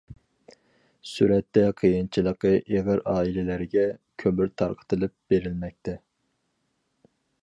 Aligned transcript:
سۈرەتتە: 1.09 1.65
قىيىنچىلىقى 1.81 2.53
ئېغىر 2.73 3.03
ئائىلىلەرگە 3.11 3.83
كۆمۈر 4.23 4.49
تارقىتىپ 4.63 5.13
بېرىلمەكتە. 5.33 5.95